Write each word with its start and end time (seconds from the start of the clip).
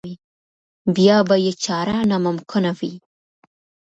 بیا 0.95 1.17
به 1.27 1.35
یې 1.45 1.53
چاره 1.65 1.95
ناممکنه 2.09 2.71
وي. 2.79 2.93